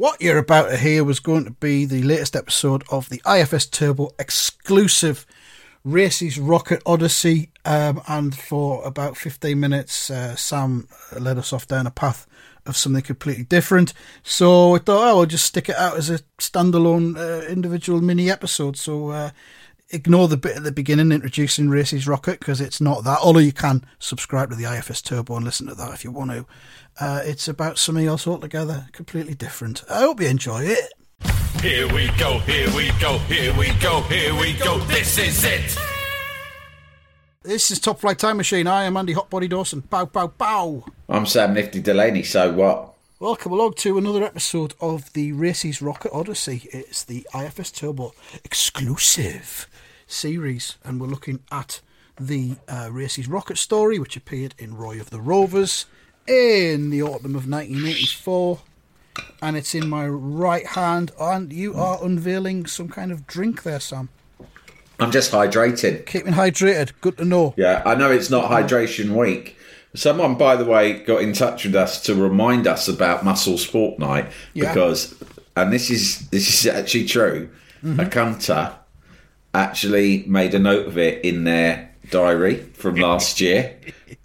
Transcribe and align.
What 0.00 0.22
you're 0.22 0.38
about 0.38 0.70
to 0.70 0.78
hear 0.78 1.04
was 1.04 1.20
going 1.20 1.44
to 1.44 1.50
be 1.50 1.84
the 1.84 2.02
latest 2.02 2.34
episode 2.34 2.84
of 2.90 3.10
the 3.10 3.20
IFS 3.30 3.66
Turbo 3.66 4.12
exclusive 4.18 5.26
Race's 5.84 6.38
Rocket 6.38 6.80
Odyssey. 6.86 7.50
Um, 7.66 8.00
and 8.08 8.34
for 8.34 8.82
about 8.86 9.18
15 9.18 9.60
minutes, 9.60 10.10
uh, 10.10 10.36
Sam 10.36 10.88
led 11.20 11.36
us 11.36 11.52
off 11.52 11.66
down 11.66 11.86
a 11.86 11.90
path 11.90 12.26
of 12.64 12.78
something 12.78 13.02
completely 13.02 13.44
different. 13.44 13.92
So 14.22 14.74
I 14.74 14.78
thought, 14.78 15.04
oh, 15.06 15.20
I'll 15.20 15.26
just 15.26 15.44
stick 15.44 15.68
it 15.68 15.76
out 15.76 15.98
as 15.98 16.08
a 16.08 16.20
standalone 16.38 17.18
uh, 17.18 17.46
individual 17.46 18.00
mini 18.00 18.30
episode. 18.30 18.78
So 18.78 19.10
uh, 19.10 19.30
ignore 19.90 20.28
the 20.28 20.36
bit 20.36 20.56
at 20.56 20.62
the 20.62 20.72
beginning 20.72 21.12
introducing 21.12 21.68
Race's 21.68 22.06
Rocket 22.06 22.38
because 22.38 22.60
it's 22.60 22.80
not 22.80 23.04
that. 23.04 23.18
Although 23.22 23.40
you 23.40 23.52
can 23.52 23.84
subscribe 23.98 24.50
to 24.50 24.56
the 24.56 24.64
IFS 24.64 25.02
Turbo 25.02 25.36
and 25.36 25.44
listen 25.44 25.66
to 25.66 25.74
that 25.74 25.94
if 25.94 26.04
you 26.04 26.10
want 26.10 26.30
to. 26.30 26.46
Uh, 27.00 27.22
it's 27.24 27.48
about 27.48 27.78
something 27.78 28.06
else 28.06 28.26
altogether, 28.26 28.86
completely 28.92 29.34
different. 29.34 29.84
I 29.90 30.00
hope 30.00 30.20
you 30.20 30.28
enjoy 30.28 30.62
it. 30.64 30.92
Here 31.60 31.86
we 31.92 32.10
go, 32.18 32.38
here 32.40 32.74
we 32.74 32.90
go, 33.00 33.18
here 33.18 33.54
we 33.56 33.72
go, 33.80 34.00
here 34.02 34.34
we 34.34 34.54
go. 34.54 34.78
This 34.80 35.18
is 35.18 35.44
it. 35.44 35.78
This 37.42 37.70
is 37.70 37.80
Top 37.80 38.00
Flight 38.00 38.18
Time 38.18 38.36
Machine. 38.36 38.66
I 38.66 38.84
am 38.84 38.96
Andy 38.96 39.14
Hotbody 39.14 39.48
Dawson. 39.48 39.80
Bow, 39.80 40.06
bow, 40.06 40.28
bow. 40.28 40.84
I'm 41.08 41.26
Sam 41.26 41.54
Nifty 41.54 41.80
Delaney, 41.80 42.22
so 42.22 42.52
what? 42.52 42.94
Welcome 43.20 43.52
along 43.52 43.74
to 43.74 43.98
another 43.98 44.24
episode 44.24 44.72
of 44.80 45.12
the 45.12 45.32
Race's 45.32 45.82
Rocket 45.82 46.10
Odyssey. 46.10 46.70
It's 46.72 47.04
the 47.04 47.26
IFS 47.34 47.70
Turbo 47.70 48.14
exclusive 48.44 49.68
series, 50.06 50.78
and 50.82 50.98
we're 50.98 51.08
looking 51.08 51.40
at 51.52 51.82
the 52.18 52.56
uh, 52.66 52.88
Rocket 53.28 53.58
story, 53.58 53.98
which 53.98 54.16
appeared 54.16 54.54
in 54.56 54.74
Roy 54.74 54.98
of 54.98 55.10
the 55.10 55.20
Rovers 55.20 55.84
in 56.26 56.88
the 56.88 57.02
autumn 57.02 57.36
of 57.36 57.46
1984. 57.46 58.60
And 59.42 59.54
it's 59.54 59.74
in 59.74 59.86
my 59.86 60.08
right 60.08 60.68
hand, 60.68 61.12
and 61.20 61.52
you 61.52 61.74
are 61.74 62.02
unveiling 62.02 62.64
some 62.64 62.88
kind 62.88 63.12
of 63.12 63.26
drink 63.26 63.64
there, 63.64 63.80
Sam. 63.80 64.08
I'm 64.98 65.10
just 65.10 65.30
hydrated. 65.30 66.06
Keeping 66.06 66.32
hydrated, 66.32 66.92
good 67.02 67.18
to 67.18 67.26
know. 67.26 67.52
Yeah, 67.58 67.82
I 67.84 67.96
know 67.96 68.10
it's 68.10 68.30
not 68.30 68.50
hydration 68.50 69.10
week. 69.14 69.58
Someone, 69.94 70.36
by 70.36 70.56
the 70.56 70.64
way, 70.64 71.00
got 71.04 71.22
in 71.22 71.32
touch 71.32 71.64
with 71.64 71.74
us 71.74 72.00
to 72.02 72.14
remind 72.14 72.66
us 72.66 72.86
about 72.88 73.24
Muscles 73.24 73.64
Fortnight 73.64 74.30
Yeah. 74.54 74.68
because, 74.72 75.14
and 75.56 75.72
this 75.72 75.90
is 75.90 76.28
this 76.28 76.48
is 76.48 76.66
actually 76.72 77.06
true. 77.06 77.48
Mm-hmm. 77.84 78.00
A 78.00 78.04
cunter 78.04 78.72
actually 79.54 80.24
made 80.26 80.54
a 80.54 80.58
note 80.58 80.86
of 80.86 80.96
it 80.98 81.24
in 81.24 81.44
their 81.44 81.90
diary 82.10 82.56
from 82.74 82.96
last 82.96 83.40
year, 83.40 83.76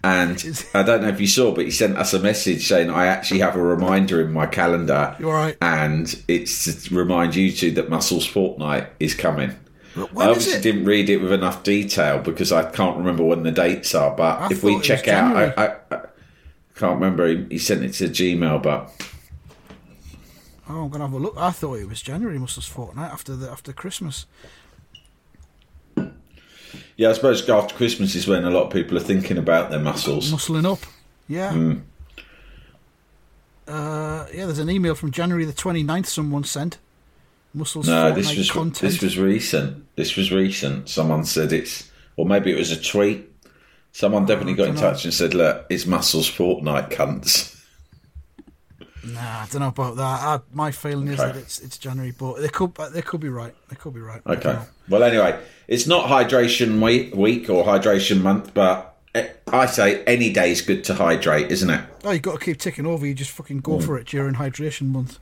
and 0.04 0.64
I 0.74 0.82
don't 0.82 1.02
know 1.02 1.08
if 1.08 1.20
you 1.20 1.26
saw, 1.26 1.52
but 1.52 1.64
he 1.64 1.70
sent 1.70 1.96
us 1.96 2.14
a 2.14 2.20
message 2.20 2.66
saying 2.68 2.90
I 2.90 3.06
actually 3.06 3.40
have 3.40 3.56
a 3.56 3.62
reminder 3.62 4.20
in 4.20 4.32
my 4.32 4.46
calendar, 4.46 5.16
You 5.18 5.28
all 5.28 5.34
right? 5.34 5.56
and 5.60 6.14
it's 6.28 6.84
to 6.88 6.94
remind 6.94 7.34
you 7.34 7.50
two 7.50 7.72
that 7.72 7.88
Muscles 7.90 8.26
Fortnight 8.26 8.88
is 9.00 9.14
coming. 9.14 9.54
When 9.96 10.26
I 10.26 10.30
obviously 10.30 10.60
didn't 10.60 10.84
read 10.84 11.08
it 11.08 11.18
with 11.18 11.32
enough 11.32 11.62
detail 11.62 12.18
because 12.18 12.52
I 12.52 12.70
can't 12.70 12.98
remember 12.98 13.24
when 13.24 13.42
the 13.42 13.50
dates 13.50 13.94
are. 13.94 14.14
But 14.14 14.40
I 14.42 14.48
if 14.50 14.62
we 14.62 14.78
check 14.80 15.08
out, 15.08 15.36
I, 15.36 15.44
I, 15.66 15.76
I 15.90 16.00
can't 16.74 16.94
remember. 17.00 17.26
He, 17.26 17.46
he 17.50 17.58
sent 17.58 17.82
it 17.82 17.92
to 17.94 18.04
Gmail, 18.08 18.62
but 18.62 18.92
Oh, 20.68 20.84
I'm 20.84 20.88
gonna 20.90 21.04
have 21.04 21.14
a 21.14 21.18
look. 21.18 21.34
I 21.36 21.50
thought 21.50 21.74
it 21.78 21.88
was 21.88 22.02
January, 22.02 22.38
must 22.38 22.56
have 22.56 22.64
fortnight 22.64 23.12
after 23.12 23.36
the 23.36 23.50
after 23.50 23.72
Christmas. 23.72 24.26
yeah, 26.96 27.10
I 27.10 27.12
suppose 27.12 27.48
after 27.48 27.74
Christmas 27.74 28.14
is 28.14 28.26
when 28.26 28.44
a 28.44 28.50
lot 28.50 28.64
of 28.64 28.72
people 28.72 28.96
are 28.96 29.00
thinking 29.00 29.38
about 29.38 29.70
their 29.70 29.78
muscles. 29.80 30.30
Muscling 30.32 30.70
up. 30.70 30.80
Yeah. 31.28 31.52
Hmm. 31.52 31.72
Uh, 33.68 34.26
yeah, 34.32 34.44
there's 34.46 34.58
an 34.60 34.70
email 34.70 34.94
from 34.94 35.10
January 35.10 35.44
the 35.44 35.52
29th 35.52 36.06
someone 36.06 36.44
sent. 36.44 36.78
Muscles 37.56 37.88
No, 37.88 38.12
this 38.12 38.36
was 38.36 38.50
content. 38.50 38.78
this 38.92 39.00
was 39.02 39.18
recent. 39.18 39.84
This 39.96 40.14
was 40.16 40.30
recent. 40.30 40.88
Someone 40.88 41.24
said 41.24 41.52
it's, 41.52 41.90
or 42.16 42.26
maybe 42.26 42.52
it 42.52 42.58
was 42.58 42.70
a 42.70 42.80
tweet. 42.80 43.28
Someone 43.92 44.26
definitely 44.26 44.54
got 44.54 44.68
in 44.68 44.74
dunno. 44.74 44.90
touch 44.92 45.04
and 45.06 45.14
said, 45.14 45.32
"Look, 45.34 45.64
it's 45.70 45.86
muscles 45.86 46.28
fortnight, 46.28 46.90
cunts." 46.90 47.54
Nah, 49.04 49.20
I 49.20 49.46
don't 49.50 49.60
know 49.62 49.68
about 49.68 49.96
that. 49.96 50.02
I, 50.02 50.40
my 50.52 50.70
feeling 50.70 51.08
is 51.08 51.18
that 51.18 51.36
it's 51.36 51.60
it's 51.60 51.78
January, 51.78 52.12
but 52.18 52.40
they 52.40 52.48
could 52.48 52.74
they 52.92 53.02
could 53.02 53.20
be 53.20 53.28
right. 53.30 53.54
They 53.68 53.76
could 53.76 53.94
be 53.94 54.00
right. 54.00 54.20
Okay. 54.26 54.58
Well, 54.88 55.02
anyway, 55.02 55.38
it's 55.68 55.86
not 55.86 56.08
hydration 56.10 56.82
week, 56.82 57.14
week 57.14 57.48
or 57.48 57.64
hydration 57.64 58.20
month, 58.20 58.52
but 58.52 58.96
eh, 59.14 59.28
I 59.46 59.66
say 59.66 60.02
any 60.04 60.30
day 60.32 60.50
is 60.50 60.60
good 60.60 60.84
to 60.84 60.94
hydrate, 60.94 61.50
isn't 61.52 61.70
it? 61.70 61.80
Oh, 62.04 62.10
you 62.10 62.18
got 62.18 62.38
to 62.38 62.44
keep 62.44 62.58
ticking 62.58 62.84
over. 62.84 63.06
You 63.06 63.14
just 63.14 63.30
fucking 63.30 63.60
go 63.60 63.78
Hmm. 63.78 63.84
for 63.86 63.96
it 63.98 64.06
during 64.08 64.34
hydration 64.34 64.88
month. 64.88 65.18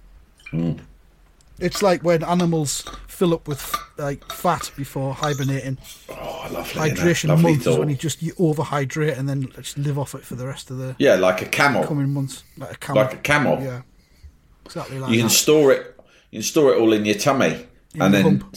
It's 1.60 1.82
like 1.82 2.02
when 2.02 2.24
animals 2.24 2.84
fill 3.06 3.32
up 3.32 3.46
with 3.46 3.74
like 3.96 4.24
fat 4.32 4.70
before 4.76 5.14
hibernating. 5.14 5.78
Oh, 6.10 6.48
lovely. 6.52 6.90
Hydration 6.90 7.28
Lovely 7.28 7.42
month 7.52 7.58
is 7.60 7.64
thought. 7.66 7.78
when 7.78 7.88
you 7.90 7.96
just 7.96 8.22
you 8.22 8.32
overhydrate 8.34 9.16
and 9.16 9.28
then 9.28 9.48
just 9.52 9.78
live 9.78 9.98
off 9.98 10.14
it 10.16 10.24
for 10.24 10.34
the 10.34 10.46
rest 10.46 10.70
of 10.70 10.78
the 10.78 10.96
Yeah, 10.98 11.14
like 11.14 11.40
a 11.42 11.46
camel. 11.46 11.84
coming 11.84 12.10
months, 12.12 12.42
like 12.58 12.72
a 12.72 12.76
camel. 12.76 13.02
Like 13.04 13.14
a 13.14 13.18
camel. 13.18 13.62
Yeah, 13.62 13.82
exactly 14.66 14.98
like 14.98 15.10
You 15.12 15.18
can 15.18 15.26
that. 15.28 15.32
store 15.32 15.72
it. 15.72 15.96
You 16.32 16.38
can 16.38 16.42
store 16.44 16.74
it 16.74 16.80
all 16.80 16.92
in 16.92 17.04
your 17.04 17.14
tummy, 17.14 17.46
and 17.46 17.66
your 17.94 18.08
then 18.10 18.22
hump. 18.40 18.54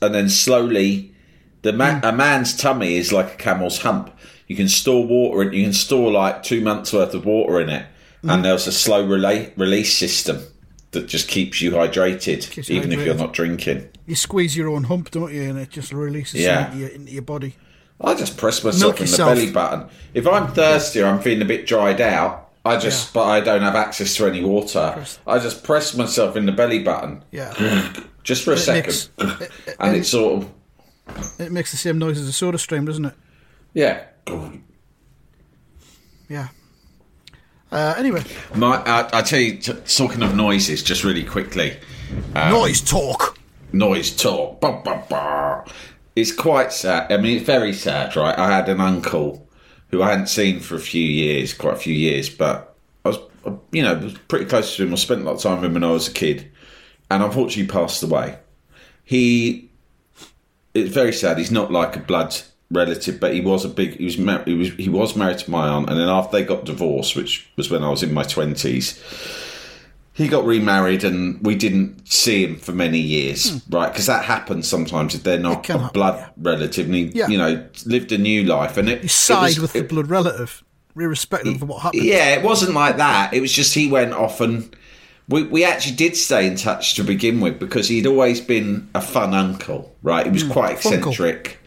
And 0.00 0.14
then 0.14 0.28
slowly, 0.30 1.14
the 1.60 1.74
man, 1.74 2.02
a 2.02 2.12
man's 2.12 2.56
tummy 2.56 2.96
is 2.96 3.12
like 3.12 3.34
a 3.34 3.36
camel's 3.36 3.78
hump. 3.82 4.10
You 4.46 4.56
can 4.56 4.68
store 4.68 5.06
water, 5.06 5.42
and 5.42 5.52
you 5.52 5.64
can 5.64 5.74
store 5.74 6.10
like 6.10 6.42
two 6.42 6.62
months 6.62 6.94
worth 6.94 7.12
of 7.12 7.26
water 7.26 7.60
in 7.60 7.68
it, 7.68 7.84
Hmm. 8.22 8.30
and 8.30 8.44
there's 8.46 8.66
a 8.66 8.72
slow 8.72 9.04
relay, 9.06 9.52
release 9.56 9.94
system 9.94 10.42
that 10.92 11.06
just 11.06 11.28
keeps 11.28 11.60
you 11.60 11.72
hydrated, 11.72 12.50
Keeps 12.50 12.70
even 12.70 12.92
if 12.92 13.04
you're 13.04 13.14
not 13.14 13.32
drinking. 13.32 13.88
you 14.06 14.14
squeeze 14.14 14.56
your 14.56 14.68
own 14.70 14.84
hump, 14.84 15.10
don't 15.10 15.32
you? 15.32 15.42
And 15.42 15.58
it 15.58 15.70
just 15.70 15.92
releases 15.92 16.40
Yeah. 16.40 16.66
into, 16.68 16.78
your, 16.78 16.88
into 16.88 17.12
your 17.12 17.22
body. 17.22 17.54
I 18.00 18.14
just 18.14 18.36
press 18.36 18.62
myself 18.64 18.80
Milk 18.80 18.96
in 19.00 19.02
yourself. 19.06 19.30
the 19.36 19.40
belly 19.42 19.52
button. 19.52 19.88
If 20.14 20.26
I'm 20.26 20.52
thirsty 20.52 21.00
or 21.02 21.06
I'm 21.06 21.20
feeling 21.20 21.42
a 21.42 21.44
bit 21.44 21.66
dried 21.66 22.00
out, 22.00 22.48
I 22.64 22.76
just, 22.78 23.06
Yeah. 23.08 23.10
but 23.20 23.24
I 23.28 23.40
don't 23.40 23.62
have 23.62 23.74
access 23.74 24.14
to 24.16 24.26
any 24.26 24.42
water. 24.42 24.92
Press- 24.94 25.18
I 25.26 25.38
just 25.38 25.62
press 25.64 25.94
myself 25.96 26.36
in 26.36 26.46
the 26.46 26.52
belly 26.52 26.78
button 26.82 27.22
Yeah, 27.32 27.92
just 28.24 28.44
for 28.44 28.52
a 28.52 28.56
It 28.56 28.58
second, 28.60 28.86
makes- 28.86 29.10
it- 29.42 29.50
it- 29.66 29.76
and 29.80 29.96
it's 29.96 30.08
sort 30.08 30.42
of 30.42 30.50
it 31.40 31.50
makes 31.52 31.70
the 31.70 31.76
same 31.76 31.98
noise 31.98 32.18
as 32.18 32.28
a 32.28 32.32
soda 32.32 32.58
stream, 32.58 32.84
doesn't 32.84 33.04
it? 33.06 33.14
yeah. 33.74 34.00
Yeah. 36.28 36.48
Uh, 37.70 37.94
anyway, 37.98 38.22
My, 38.54 38.76
I, 38.84 39.18
I 39.18 39.22
tell 39.22 39.38
you, 39.40 39.58
t- 39.58 39.72
talking 39.86 40.22
of 40.22 40.34
noises, 40.34 40.82
just 40.82 41.04
really 41.04 41.24
quickly, 41.24 41.76
Um, 42.34 42.50
noise 42.52 42.80
talk. 42.80 43.38
noise 43.72 44.14
talk. 44.16 44.60
Bah, 44.60 44.80
bah, 44.82 45.02
bah. 45.08 45.64
It's 46.16 46.32
quite 46.32 46.72
sad. 46.72 47.12
I 47.12 47.18
mean, 47.18 47.36
it's 47.36 47.46
very 47.46 47.72
sad, 47.74 48.16
right? 48.16 48.36
I 48.38 48.50
had 48.50 48.68
an 48.68 48.80
uncle 48.80 49.46
who 49.90 50.02
I 50.02 50.10
hadn't 50.10 50.28
seen 50.28 50.60
for 50.60 50.76
a 50.76 50.80
few 50.80 51.04
years, 51.04 51.52
quite 51.54 51.74
a 51.74 51.78
few 51.78 51.94
years, 51.94 52.28
but 52.30 52.74
I 53.04 53.10
was, 53.10 53.18
you 53.70 53.82
know, 53.82 53.94
was 53.96 54.14
pretty 54.28 54.46
close 54.46 54.74
to 54.76 54.82
him. 54.84 54.92
I 54.92 54.96
spent 54.96 55.20
a 55.20 55.24
lot 55.24 55.36
of 55.36 55.42
time 55.42 55.56
with 55.56 55.64
him 55.64 55.74
when 55.74 55.84
I 55.84 55.90
was 55.90 56.08
a 56.08 56.12
kid, 56.12 56.50
and 57.10 57.22
unfortunately 57.22 57.70
passed 57.72 58.02
away. 58.02 58.38
He, 59.04 59.70
it's 60.74 60.92
very 60.92 61.12
sad. 61.12 61.38
He's 61.38 61.50
not 61.50 61.70
like 61.70 61.96
a 61.96 62.00
blood 62.00 62.34
relative, 62.70 63.18
but 63.20 63.34
he 63.34 63.40
was 63.40 63.64
a 63.64 63.68
big. 63.68 63.96
He 63.96 64.04
was 64.04 64.18
mar- 64.18 64.44
he 64.44 64.54
was 64.54 64.72
he 64.74 64.88
was 64.88 65.16
married 65.16 65.38
to 65.38 65.50
my 65.50 65.68
aunt, 65.68 65.88
and 65.88 65.98
then 65.98 66.08
after 66.08 66.36
they 66.36 66.44
got 66.44 66.64
divorced, 66.64 67.16
which 67.16 67.50
was 67.56 67.70
when 67.70 67.82
I 67.82 67.90
was 67.90 68.02
in 68.02 68.12
my 68.12 68.24
twenties, 68.24 69.02
he 70.12 70.28
got 70.28 70.44
remarried, 70.44 71.04
and 71.04 71.44
we 71.44 71.54
didn't 71.54 72.08
see 72.08 72.44
him 72.44 72.56
for 72.56 72.72
many 72.72 72.98
years, 72.98 73.50
hmm. 73.50 73.76
right? 73.76 73.92
Because 73.92 74.06
that 74.06 74.24
happens 74.24 74.68
sometimes 74.68 75.14
if 75.14 75.22
they're 75.22 75.38
not 75.38 75.68
a 75.68 75.90
blood 75.92 76.18
yeah. 76.18 76.28
relative, 76.36 76.86
and 76.86 76.94
he, 76.94 77.04
Yeah. 77.14 77.28
you 77.28 77.38
know, 77.38 77.64
lived 77.86 78.12
a 78.12 78.18
new 78.18 78.44
life, 78.44 78.76
and 78.76 78.88
it 78.88 79.02
You 79.02 79.08
side 79.08 79.36
it 79.36 79.44
was- 79.44 79.58
with 79.60 79.72
the 79.72 79.82
blood 79.82 80.10
relative, 80.10 80.62
irrespective 80.96 81.62
of 81.62 81.68
what 81.68 81.82
happened. 81.82 82.04
yeah, 82.04 82.34
it 82.34 82.42
wasn't 82.42 82.74
like 82.74 82.96
that. 82.96 83.32
It 83.32 83.40
was 83.40 83.52
just 83.52 83.74
he 83.74 83.88
went 83.88 84.12
off 84.12 84.40
and 84.40 84.74
we, 85.28 85.42
we 85.44 85.64
actually 85.64 85.94
did 85.94 86.16
stay 86.16 86.46
in 86.46 86.56
touch 86.56 86.94
to 86.94 87.04
begin 87.04 87.40
with 87.40 87.58
because 87.58 87.88
he'd 87.88 88.06
always 88.06 88.40
been 88.40 88.88
a 88.94 89.00
fun 89.00 89.34
uncle, 89.34 89.94
right? 90.02 90.24
He 90.26 90.32
was 90.32 90.42
hmm. 90.42 90.52
quite 90.52 90.76
eccentric. 90.76 91.57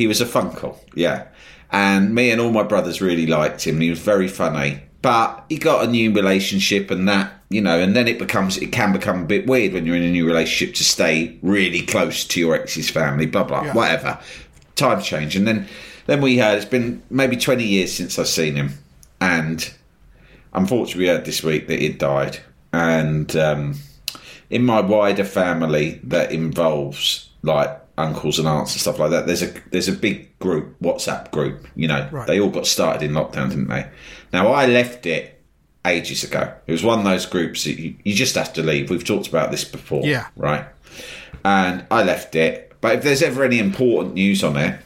He 0.00 0.06
was 0.06 0.20
a 0.20 0.26
funkle, 0.26 0.74
yeah. 0.94 1.26
And 1.70 2.14
me 2.14 2.30
and 2.32 2.40
all 2.40 2.50
my 2.52 2.62
brothers 2.72 3.00
really 3.00 3.26
liked 3.26 3.66
him. 3.66 3.80
He 3.80 3.90
was 3.90 4.00
very 4.00 4.28
funny. 4.28 4.80
but 5.02 5.44
he 5.48 5.56
got 5.58 5.84
a 5.86 5.90
new 5.90 6.12
relationship 6.12 6.90
and 6.90 7.08
that 7.08 7.26
you 7.48 7.60
know 7.66 7.78
and 7.84 7.94
then 7.96 8.06
it 8.06 8.18
becomes 8.18 8.58
it 8.58 8.70
can 8.78 8.92
become 8.92 9.22
a 9.22 9.26
bit 9.34 9.46
weird 9.46 9.72
when 9.72 9.86
you're 9.86 9.96
in 9.96 10.02
a 10.02 10.10
new 10.18 10.26
relationship 10.26 10.74
to 10.74 10.84
stay 10.84 11.38
really 11.42 11.80
close 11.92 12.18
to 12.32 12.36
your 12.38 12.54
ex's 12.54 12.90
family 12.90 13.24
blah 13.26 13.44
blah 13.44 13.62
Yeah. 13.64 13.72
whatever 13.78 14.18
times 14.76 15.04
change 15.06 15.36
and 15.38 15.46
then 15.48 15.66
then 16.06 16.20
we 16.20 16.36
heard 16.42 16.56
it's 16.58 16.66
been 16.78 17.00
maybe 17.08 17.36
20 17.36 17.64
years 17.64 17.90
since 17.98 18.18
i've 18.18 18.28
seen 18.40 18.54
him 18.56 18.70
and 19.22 19.72
unfortunately 20.52 21.04
we 21.04 21.08
heard 21.08 21.24
this 21.24 21.42
week 21.42 21.66
that 21.68 21.80
he'd 21.80 21.96
died 21.98 22.38
and 22.74 23.34
um, 23.36 23.74
in 24.50 24.62
my 24.64 24.80
wider 24.80 25.24
family 25.24 25.98
that 26.04 26.30
involves 26.32 27.30
like 27.42 27.70
uncles 28.00 28.38
and 28.38 28.46
aunts 28.48 28.72
and 28.72 28.80
stuff 28.80 28.98
like 28.98 29.10
that 29.10 29.26
there's 29.26 29.42
a 29.42 29.52
there's 29.70 29.88
a 29.88 29.92
big 29.92 30.36
group 30.38 30.74
whatsapp 30.80 31.30
group 31.30 31.66
you 31.76 31.86
know 31.88 32.08
Right. 32.10 32.26
they 32.26 32.40
all 32.40 32.50
got 32.50 32.66
started 32.66 33.02
in 33.02 33.12
lockdown 33.12 33.48
didn't 33.50 33.68
they 33.68 33.86
now 34.32 34.48
i 34.52 34.66
left 34.66 35.06
it 35.06 35.40
ages 35.86 36.24
ago 36.24 36.52
it 36.66 36.72
was 36.72 36.82
one 36.84 36.98
of 36.98 37.04
those 37.04 37.26
groups 37.26 37.64
that 37.64 37.78
you, 37.78 37.94
you 38.04 38.14
just 38.14 38.34
have 38.34 38.52
to 38.54 38.62
leave 38.62 38.90
we've 38.90 39.04
talked 39.04 39.28
about 39.28 39.50
this 39.50 39.64
before 39.64 40.04
Yeah. 40.04 40.26
right 40.36 40.64
and 41.44 41.84
i 41.90 42.02
left 42.02 42.34
it 42.34 42.72
but 42.80 42.96
if 42.96 43.02
there's 43.02 43.22
ever 43.22 43.44
any 43.44 43.58
important 43.58 44.14
news 44.14 44.42
on 44.44 44.56
it 44.56 44.78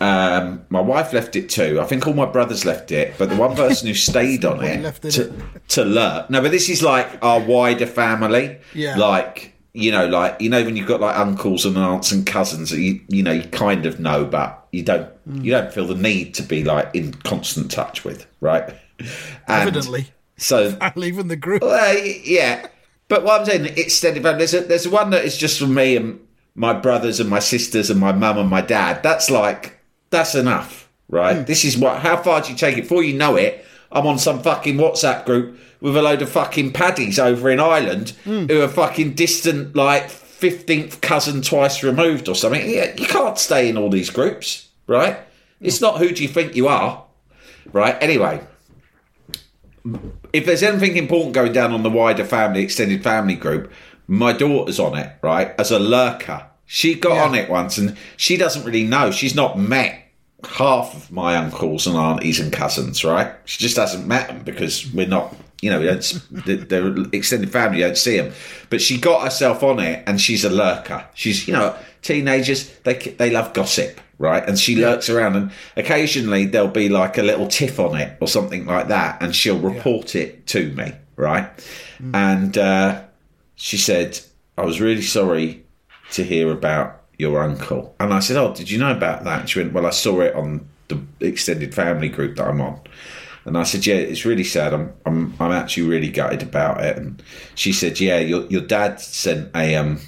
um, 0.00 0.64
my 0.68 0.80
wife 0.80 1.12
left 1.12 1.36
it 1.36 1.48
too. 1.50 1.80
I 1.80 1.84
think 1.84 2.06
all 2.06 2.12
my 2.14 2.26
brothers 2.26 2.64
left 2.64 2.92
it, 2.92 3.14
but 3.18 3.28
the 3.30 3.36
one 3.36 3.54
person 3.64 3.88
who 3.88 3.94
stayed 3.94 4.44
on 4.44 4.62
it 4.64 4.80
left 4.82 5.04
it 5.04 5.10
to, 5.12 5.32
to 5.68 5.84
lurk. 5.84 6.28
No, 6.30 6.40
but 6.42 6.50
this 6.50 6.68
is 6.68 6.82
like 6.82 7.18
our 7.22 7.40
wider 7.40 7.86
family. 7.86 8.58
Yeah. 8.74 8.96
Like 8.96 9.54
you 9.76 9.90
know, 9.92 10.06
like 10.06 10.40
you 10.40 10.48
know 10.48 10.64
when 10.64 10.76
you've 10.76 10.88
got 10.88 11.00
like 11.00 11.16
uncles 11.18 11.66
and 11.66 11.76
aunts 11.76 12.10
and 12.10 12.26
cousins 12.26 12.70
that 12.70 12.80
you 12.80 13.00
you 13.08 13.22
know 13.22 13.32
you 13.32 13.42
kind 13.50 13.84
of 13.86 14.00
know, 14.00 14.24
but 14.24 14.66
you 14.72 14.82
don't 14.82 15.08
Mm. 15.28 15.44
you 15.44 15.50
don't 15.50 15.72
feel 15.72 15.86
the 15.88 15.96
need 15.96 16.34
to 16.34 16.42
be 16.44 16.62
like 16.62 16.88
in 16.94 17.12
constant 17.12 17.68
touch 17.70 18.04
with, 18.04 18.26
right? 18.40 18.72
And 19.00 19.08
Evidently. 19.48 20.06
So 20.36 20.76
I'm 20.80 20.92
leaving 20.94 21.26
the 21.28 21.34
group. 21.36 21.62
yeah, 21.64 22.68
but 23.08 23.24
what 23.24 23.40
I'm 23.40 23.46
saying, 23.46 23.66
extended 23.76 24.22
family. 24.22 24.38
There's 24.38 24.54
a, 24.54 24.60
there's 24.60 24.86
one 24.88 25.10
that 25.10 25.24
is 25.24 25.36
just 25.36 25.58
for 25.58 25.66
me 25.66 25.96
and 25.96 26.20
my 26.54 26.72
brothers 26.72 27.18
and 27.20 27.28
my 27.28 27.40
sisters 27.40 27.90
and 27.90 27.98
my 28.00 28.12
mum 28.12 28.38
and 28.38 28.48
my 28.48 28.60
dad. 28.60 29.02
That's 29.02 29.28
like 29.30 29.80
that's 30.10 30.34
enough, 30.36 30.88
right? 31.08 31.44
This 31.46 31.64
is 31.64 31.76
what. 31.76 31.98
How 32.00 32.16
far 32.16 32.40
do 32.40 32.52
you 32.52 32.56
take 32.56 32.78
it? 32.78 32.82
Before 32.82 33.02
you 33.02 33.14
know 33.18 33.34
it, 33.34 33.65
I'm 33.92 34.06
on 34.06 34.18
some 34.18 34.42
fucking 34.42 34.76
WhatsApp 34.76 35.24
group 35.24 35.58
with 35.80 35.96
a 35.96 36.02
load 36.02 36.22
of 36.22 36.28
fucking 36.30 36.72
paddies 36.72 37.18
over 37.18 37.50
in 37.50 37.60
Ireland 37.60 38.10
hmm. 38.24 38.46
who 38.46 38.60
are 38.62 38.68
fucking 38.68 39.14
distant, 39.14 39.76
like 39.76 40.10
fifteenth 40.10 41.00
cousin 41.00 41.42
twice 41.42 41.82
removed 41.82 42.28
or 42.28 42.34
something. 42.34 42.68
Yeah, 42.68 42.94
you 42.96 43.06
can't 43.06 43.38
stay 43.38 43.68
in 43.68 43.76
all 43.76 43.90
these 43.90 44.10
groups, 44.10 44.68
right? 44.86 45.18
It's 45.60 45.80
not 45.80 45.98
who 45.98 46.10
do 46.10 46.22
you 46.22 46.28
think 46.28 46.54
you 46.54 46.68
are, 46.68 47.04
right? 47.72 47.96
Anyway 48.02 48.40
if 50.32 50.44
there's 50.46 50.62
anything 50.62 50.96
important 50.96 51.34
going 51.34 51.52
down 51.52 51.72
on 51.72 51.82
the 51.82 51.90
wider 51.90 52.24
family, 52.24 52.62
extended 52.62 53.02
family 53.02 53.34
group, 53.34 53.72
my 54.06 54.32
daughter's 54.32 54.78
on 54.78 54.96
it, 54.96 55.12
right? 55.22 55.54
As 55.58 55.70
a 55.70 55.78
lurker. 55.78 56.46
She 56.66 56.94
got 56.94 57.14
Yeah. 57.14 57.24
on 57.24 57.34
it 57.34 57.48
once 57.48 57.78
and 57.78 57.96
she 58.16 58.36
doesn't 58.36 58.64
really 58.64 58.84
know. 58.84 59.10
She's 59.10 59.34
not 59.34 59.58
met 59.58 60.05
half 60.44 60.94
of 60.94 61.10
my 61.10 61.36
uncles 61.36 61.86
and 61.86 61.96
aunties 61.96 62.40
and 62.40 62.52
cousins, 62.52 63.04
right? 63.04 63.32
She 63.44 63.58
just 63.62 63.76
hasn't 63.76 64.06
met 64.06 64.28
them 64.28 64.42
because 64.44 64.92
we're 64.92 65.06
not, 65.08 65.34
you 65.62 65.70
know, 65.70 65.80
we 65.80 65.86
don't, 65.86 66.22
the- 66.30 66.56
they're 66.56 66.94
extended 67.12 67.50
family, 67.50 67.78
you 67.78 67.84
don't 67.84 67.96
see 67.96 68.18
them. 68.18 68.32
But 68.70 68.80
she 68.80 68.98
got 68.98 69.22
herself 69.24 69.62
on 69.62 69.78
it 69.80 70.04
and 70.06 70.20
she's 70.20 70.44
a 70.44 70.50
lurker. 70.50 71.04
She's, 71.14 71.46
you 71.48 71.54
know, 71.54 71.74
teenagers, 72.02 72.70
they, 72.80 72.94
they 72.94 73.30
love 73.30 73.54
gossip, 73.54 74.00
right? 74.18 74.46
And 74.46 74.58
she 74.58 74.76
lurks 74.76 75.08
around 75.08 75.36
and 75.36 75.50
occasionally 75.76 76.44
there'll 76.44 76.68
be 76.68 76.88
like 76.88 77.18
a 77.18 77.22
little 77.22 77.48
tiff 77.48 77.80
on 77.80 77.96
it 77.96 78.16
or 78.20 78.28
something 78.28 78.66
like 78.66 78.88
that 78.88 79.22
and 79.22 79.34
she'll 79.34 79.58
report 79.58 80.14
it 80.14 80.46
to 80.48 80.70
me, 80.72 80.92
right? 81.16 81.48
And 82.12 82.56
uh, 82.58 83.02
she 83.56 83.78
said, 83.78 84.20
I 84.58 84.64
was 84.64 84.80
really 84.80 85.02
sorry 85.02 85.64
to 86.12 86.22
hear 86.22 86.52
about 86.52 87.02
your 87.18 87.42
uncle. 87.42 87.94
And 87.98 88.12
I 88.12 88.20
said, 88.20 88.36
Oh, 88.36 88.54
did 88.54 88.70
you 88.70 88.78
know 88.78 88.92
about 88.92 89.24
that? 89.24 89.48
She 89.48 89.60
went, 89.60 89.72
Well, 89.72 89.86
I 89.86 89.90
saw 89.90 90.20
it 90.20 90.34
on 90.34 90.68
the 90.88 91.00
extended 91.20 91.74
family 91.74 92.08
group 92.08 92.36
that 92.36 92.46
I'm 92.46 92.60
on. 92.60 92.80
And 93.44 93.56
I 93.56 93.62
said, 93.62 93.86
Yeah, 93.86 93.96
it's 93.96 94.24
really 94.24 94.44
sad. 94.44 94.74
I'm 94.74 94.92
I'm 95.04 95.34
I'm 95.40 95.52
actually 95.52 95.88
really 95.88 96.10
gutted 96.10 96.42
about 96.42 96.82
it. 96.82 96.96
And 96.96 97.22
she 97.54 97.72
said, 97.72 98.00
Yeah, 98.00 98.18
your 98.18 98.46
your 98.46 98.62
dad 98.62 99.00
sent 99.00 99.54
a 99.54 99.76
um 99.76 100.00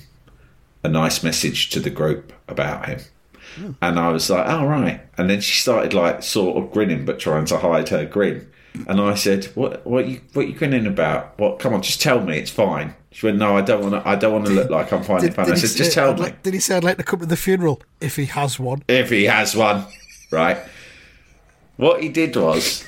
a 0.84 0.88
nice 0.88 1.22
message 1.22 1.70
to 1.70 1.80
the 1.80 1.90
group 1.90 2.32
about 2.48 2.86
him. 2.86 3.00
Hmm. 3.58 3.72
And 3.82 3.98
I 3.98 4.10
was 4.10 4.30
like, 4.30 4.46
oh, 4.48 4.66
right. 4.66 5.00
And 5.16 5.28
then 5.28 5.40
she 5.40 5.60
started 5.60 5.94
like 5.94 6.22
sort 6.22 6.56
of 6.62 6.72
grinning, 6.72 7.04
but 7.04 7.18
trying 7.18 7.44
to 7.46 7.58
hide 7.58 7.88
her 7.90 8.04
grin. 8.04 8.50
And 8.86 9.00
I 9.00 9.14
said, 9.14 9.46
what, 9.56 9.84
what 9.86 10.06
you, 10.06 10.20
what 10.34 10.46
you 10.46 10.54
grinning 10.54 10.86
about? 10.86 11.36
What, 11.38 11.58
come 11.58 11.74
on, 11.74 11.82
just 11.82 12.00
tell 12.00 12.20
me. 12.20 12.38
It's 12.38 12.50
fine. 12.50 12.94
She 13.10 13.26
went, 13.26 13.38
no, 13.38 13.56
I 13.56 13.62
don't 13.62 13.82
want 13.82 14.02
to, 14.04 14.08
I 14.08 14.14
don't 14.14 14.32
want 14.32 14.46
to 14.46 14.52
look 14.52 14.70
like 14.70 14.92
I'm 14.92 15.02
finding 15.02 15.32
fun." 15.32 15.50
I 15.50 15.54
said, 15.56 15.76
just 15.76 15.92
tell 15.92 16.10
I'd 16.10 16.16
me 16.16 16.22
like- 16.24 16.42
did 16.42 16.54
he 16.54 16.60
say 16.60 16.76
I'd 16.76 16.84
like 16.84 16.98
to 16.98 17.02
come 17.02 17.18
to 17.20 17.26
the 17.26 17.36
funeral 17.36 17.82
if 18.00 18.16
he 18.16 18.26
has 18.26 18.60
one? 18.60 18.84
if 18.86 19.10
he 19.10 19.24
has 19.24 19.56
one, 19.56 19.84
right? 20.30 20.58
What 21.76 22.02
he 22.02 22.08
did 22.08 22.36
was, 22.36 22.84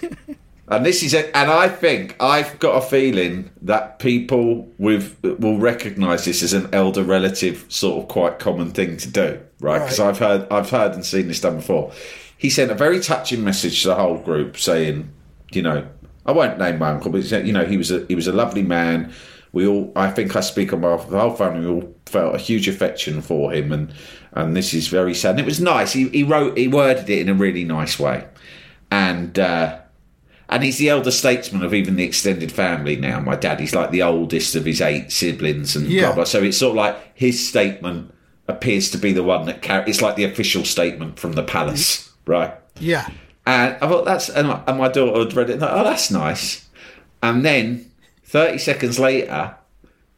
and 0.69 0.85
this 0.85 1.03
is 1.03 1.15
it, 1.15 1.31
and 1.35 1.51
I 1.51 1.69
think 1.69 2.17
I've 2.21 2.59
got 2.59 2.77
a 2.77 2.81
feeling 2.87 3.51
that 3.63 3.99
people 3.99 4.69
with 4.79 5.17
will 5.23 5.59
recognise 5.59 6.25
this 6.25 6.43
as 6.43 6.53
an 6.53 6.69
elder 6.73 7.03
relative 7.03 7.65
sort 7.69 8.03
of 8.03 8.09
quite 8.09 8.39
common 8.39 8.71
thing 8.73 8.97
to 8.99 9.09
do, 9.09 9.41
right? 9.61 9.79
Because 9.81 9.99
Right. 9.99 10.09
I've 10.09 10.19
heard 10.19 10.47
I've 10.51 10.71
heard 10.71 10.93
and 10.95 11.05
seen 11.05 11.29
this 11.29 11.41
done 11.41 11.57
before. 11.57 11.93
He 12.37 12.49
sent 12.51 12.71
a 12.71 12.75
very 12.75 13.01
touching 13.01 13.45
message 13.45 13.83
to 13.83 13.89
the 13.89 13.95
whole 13.97 14.19
group 14.19 14.57
saying, 14.59 15.11
you 15.53 15.63
know, 15.63 15.87
I 16.27 16.33
won't 16.33 16.59
name 16.59 16.79
my 16.79 16.91
uncle, 16.91 17.11
but 17.11 17.21
he 17.23 17.27
said, 17.29 17.47
you 17.47 17.53
know, 17.53 17.65
he 17.65 17.77
was 17.77 17.91
a 17.91 18.05
he 18.09 18.15
was 18.15 18.27
a 18.27 18.33
lovely 18.33 18.63
man. 18.63 19.13
We 19.53 19.67
all, 19.67 19.93
I 19.97 20.11
think, 20.13 20.37
I 20.37 20.41
speak 20.41 20.73
on 20.73 20.81
behalf 20.83 21.05
of 21.07 21.11
the 21.11 21.19
whole 21.19 21.35
family. 21.35 21.67
We 21.67 21.73
all 21.73 21.95
felt 22.07 22.37
a 22.37 22.39
huge 22.39 22.69
affection 22.69 23.21
for 23.21 23.53
him, 23.53 23.73
and 23.73 23.93
and 24.33 24.57
this 24.57 24.73
is 24.73 24.87
very 24.89 25.13
sad. 25.15 25.31
And 25.33 25.41
it 25.41 25.47
was 25.47 25.61
nice. 25.61 25.93
He 25.93 26.09
he 26.11 26.23
wrote, 26.23 26.57
he 26.57 26.69
worded 26.69 27.11
it 27.11 27.19
in 27.19 27.29
a 27.29 27.35
really 27.35 27.65
nice 27.65 27.99
way, 27.99 28.27
and 28.91 29.39
uh, 29.39 29.81
and 30.49 30.63
he's 30.63 30.79
the 30.79 30.89
elder 30.89 31.11
statesman 31.11 31.63
of 31.63 31.75
even 31.75 31.97
the 31.97 32.05
extended 32.05 32.53
family 32.53 32.97
now. 32.97 33.21
My 33.21 33.37
dad, 33.37 33.61
he's 33.61 33.75
like 33.75 33.91
the 33.91 34.03
oldest 34.03 34.55
of 34.57 34.65
his 34.65 34.81
eight 34.81 35.11
siblings, 35.13 35.75
and 35.77 35.87
Yeah. 35.89 36.07
blah 36.07 36.15
blah. 36.15 36.25
So 36.25 36.43
it's 36.43 36.59
sort 36.59 36.71
of 36.71 36.77
like 36.77 36.97
his 37.15 37.47
statement 37.49 38.15
appears 38.51 38.91
to 38.91 38.99
be 38.99 39.13
the 39.13 39.23
one 39.23 39.47
that 39.47 39.63
carries. 39.63 39.89
It's 39.97 40.03
like 40.03 40.17
the 40.17 40.25
official 40.25 40.65
statement 40.65 41.19
from 41.19 41.33
the 41.33 41.43
palace, 41.43 42.13
right? 42.27 42.53
Yeah. 42.79 43.09
And 43.47 43.75
I 43.77 43.89
thought 43.89 44.05
that's 44.05 44.29
and, 44.29 44.49
my- 44.49 44.63
and 44.67 44.79
my 44.79 44.89
daughter 44.89 45.19
had 45.21 45.35
read 45.35 45.49
it. 45.51 45.55
And 45.55 45.61
thought, 45.61 45.79
oh, 45.79 45.85
that's 45.85 46.11
nice. 46.11 46.69
And 47.23 47.45
then 47.45 47.91
thirty 48.25 48.59
seconds 48.59 48.99
later, 48.99 49.55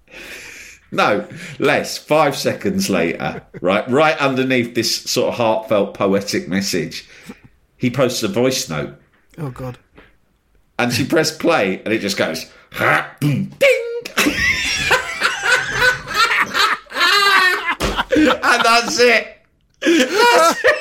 no 0.91 1.27
less, 1.59 1.97
five 1.99 2.37
seconds 2.37 2.91
later, 2.91 3.43
right, 3.61 3.89
right 3.89 4.17
underneath 4.19 4.75
this 4.75 4.95
sort 4.95 5.29
of 5.29 5.35
heartfelt 5.35 5.95
poetic 5.95 6.49
message, 6.49 7.09
he 7.77 7.91
posts 7.91 8.23
a 8.23 8.29
voice 8.29 8.69
note, 8.69 8.95
Oh 9.39 9.51
God. 9.51 9.79
and 10.79 10.93
she 10.93 11.05
pressed 11.07 11.39
play, 11.39 11.81
and 11.85 11.93
it 11.95 12.01
just 12.01 12.17
goes 12.19 12.51
ha, 12.73 13.15
boom, 13.21 13.47
ding, 13.59 13.72
and 18.53 18.65
that's 18.65 18.99
it. 19.01 19.39
That's 19.81 20.65
it. 20.65 20.77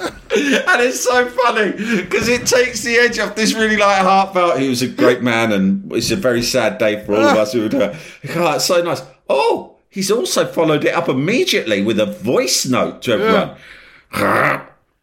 and 0.00 0.80
it's 0.82 1.00
so 1.00 1.28
funny 1.28 1.72
because 2.02 2.28
it 2.28 2.46
takes 2.46 2.82
the 2.82 2.96
edge 2.96 3.18
off 3.18 3.36
this 3.36 3.54
really 3.54 3.76
like 3.76 4.02
heartfelt. 4.02 4.58
He 4.58 4.68
was 4.68 4.82
a 4.82 4.88
great 4.88 5.22
man, 5.22 5.52
and 5.52 5.92
it's 5.92 6.10
a 6.10 6.16
very 6.16 6.42
sad 6.42 6.78
day 6.78 7.04
for 7.04 7.14
all 7.14 7.22
of 7.24 7.36
us 7.36 7.52
who. 7.52 7.66
Uh, 7.66 7.96
oh, 8.34 8.54
it's 8.54 8.64
so 8.64 8.82
nice. 8.82 9.02
Oh, 9.28 9.76
he's 9.90 10.10
also 10.10 10.46
followed 10.46 10.84
it 10.84 10.94
up 10.94 11.08
immediately 11.08 11.82
with 11.82 12.00
a 12.00 12.06
voice 12.06 12.66
note 12.66 13.02
to 13.02 13.12
everyone. 13.12 13.56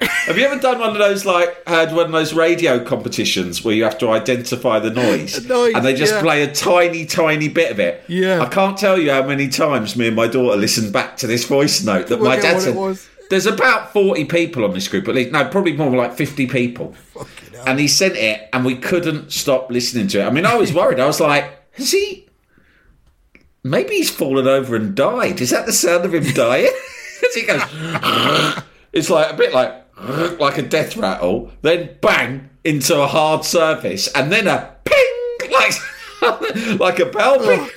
Have 0.00 0.38
you 0.38 0.46
ever 0.46 0.60
done 0.60 0.78
one 0.78 0.90
of 0.90 0.98
those 0.98 1.26
like 1.26 1.66
had 1.66 1.94
one 1.94 2.06
of 2.06 2.12
those 2.12 2.32
radio 2.32 2.82
competitions 2.82 3.64
where 3.64 3.74
you 3.74 3.84
have 3.84 3.98
to 3.98 4.10
identify 4.10 4.78
the 4.78 4.90
noise, 4.90 5.44
Noise, 5.48 5.74
and 5.74 5.84
they 5.84 5.94
just 5.94 6.14
yeah. 6.14 6.20
play 6.22 6.42
a 6.42 6.52
tiny, 6.52 7.04
tiny 7.04 7.48
bit 7.48 7.70
of 7.70 7.80
it? 7.80 8.04
Yeah. 8.08 8.40
I 8.40 8.46
can't 8.46 8.78
tell 8.78 8.98
you 8.98 9.10
how 9.10 9.26
many 9.26 9.48
times 9.48 9.96
me 9.96 10.06
and 10.06 10.16
my 10.16 10.26
daughter 10.26 10.56
listened 10.56 10.92
back 10.92 11.16
to 11.18 11.26
this 11.26 11.44
voice 11.44 11.82
note 11.84 12.06
that 12.08 12.20
my 12.20 12.36
dad 12.36 12.60
said. 12.60 12.98
There's 13.30 13.46
about 13.46 13.92
40 13.92 14.24
people 14.24 14.64
on 14.64 14.74
this 14.74 14.88
group, 14.88 15.06
at 15.06 15.14
least. 15.14 15.30
No, 15.30 15.44
probably 15.48 15.72
more 15.74 15.96
like 15.96 16.14
50 16.14 16.48
people. 16.48 16.96
And 17.64 17.78
he 17.78 17.86
sent 17.86 18.16
it, 18.16 18.48
and 18.52 18.64
we 18.64 18.74
couldn't 18.74 19.30
stop 19.30 19.70
listening 19.70 20.08
to 20.08 20.20
it. 20.20 20.24
I 20.24 20.30
mean, 20.30 20.46
I 20.46 20.56
was 20.56 20.72
worried. 20.72 20.98
I 20.98 21.06
was 21.06 21.20
like, 21.20 21.72
has 21.74 21.92
he. 21.92 22.26
Maybe 23.62 23.96
he's 23.96 24.10
fallen 24.10 24.48
over 24.48 24.74
and 24.74 24.96
died. 24.96 25.40
Is 25.40 25.50
that 25.50 25.66
the 25.66 25.72
sound 25.72 26.04
of 26.04 26.14
him 26.14 26.32
dying? 26.34 26.72
He 27.34 27.42
goes. 27.42 27.62
it's 28.92 29.08
like 29.08 29.32
a 29.32 29.36
bit 29.36 29.52
like. 29.52 29.89
Like 30.00 30.56
a 30.58 30.62
death 30.62 30.96
rattle, 30.96 31.52
then 31.62 31.96
bang 32.00 32.48
into 32.64 32.98
a 33.00 33.06
hard 33.06 33.44
surface, 33.44 34.08
and 34.14 34.32
then 34.32 34.46
a 34.46 34.74
ping, 34.84 35.50
like 35.52 35.74
like 36.80 36.98
a 36.98 37.06
bell 37.06 37.38
ping. 37.38 37.68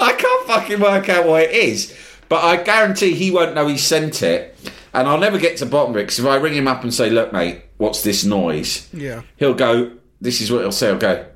I 0.00 0.12
can't 0.18 0.46
fucking 0.48 0.80
work 0.80 1.08
out 1.08 1.26
what 1.26 1.42
it 1.44 1.50
is, 1.52 1.96
but 2.28 2.42
I 2.44 2.62
guarantee 2.62 3.12
he 3.14 3.30
won't 3.30 3.54
know 3.54 3.68
he 3.68 3.78
sent 3.78 4.22
it, 4.22 4.56
and 4.92 5.06
I'll 5.08 5.18
never 5.18 5.38
get 5.38 5.56
to 5.58 5.66
bottom 5.66 5.92
of 5.92 5.96
it. 5.98 6.02
Because 6.04 6.18
if 6.18 6.26
I 6.26 6.36
ring 6.36 6.54
him 6.54 6.66
up 6.66 6.82
and 6.82 6.92
say, 6.92 7.08
"Look, 7.08 7.32
mate, 7.32 7.62
"What's 7.76 8.02
this 8.02 8.24
noise?" 8.24 8.88
Yeah. 8.92 9.22
he'll 9.36 9.54
go. 9.54 9.92
This 10.20 10.40
is 10.40 10.50
what 10.50 10.62
he'll 10.62 10.72
say. 10.72 10.88
He'll 10.88 10.98
go. 10.98 11.26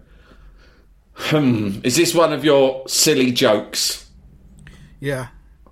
Hmm. 1.14 1.80
Is 1.84 1.96
this 1.96 2.14
one 2.14 2.32
of 2.32 2.44
your 2.44 2.88
silly 2.88 3.30
jokes? 3.30 4.08
Yeah. 5.00 5.28